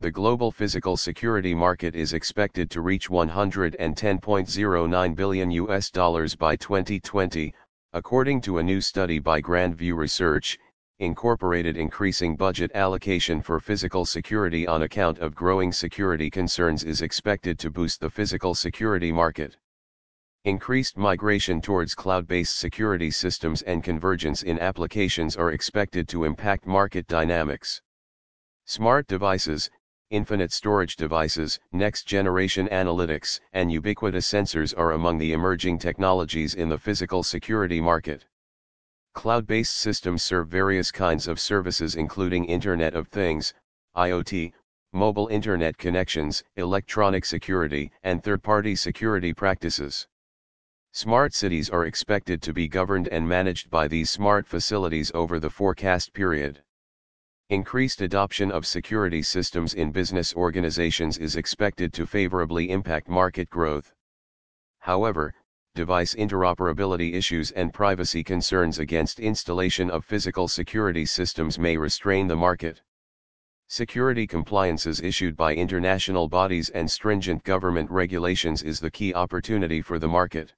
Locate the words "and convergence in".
23.62-24.58